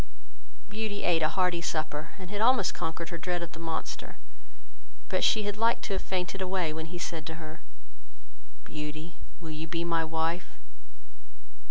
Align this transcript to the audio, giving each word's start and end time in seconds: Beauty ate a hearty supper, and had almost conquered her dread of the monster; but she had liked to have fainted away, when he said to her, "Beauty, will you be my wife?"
Beauty 0.67 1.03
ate 1.03 1.21
a 1.21 1.29
hearty 1.29 1.61
supper, 1.61 2.13
and 2.17 2.31
had 2.31 2.41
almost 2.41 2.73
conquered 2.73 3.09
her 3.09 3.19
dread 3.19 3.43
of 3.43 3.51
the 3.51 3.59
monster; 3.59 4.17
but 5.09 5.23
she 5.23 5.43
had 5.43 5.57
liked 5.57 5.83
to 5.83 5.93
have 5.93 6.01
fainted 6.01 6.41
away, 6.41 6.73
when 6.73 6.87
he 6.87 6.97
said 6.97 7.23
to 7.27 7.35
her, 7.35 7.61
"Beauty, 8.63 9.17
will 9.39 9.51
you 9.51 9.67
be 9.67 9.83
my 9.83 10.03
wife?" 10.03 10.57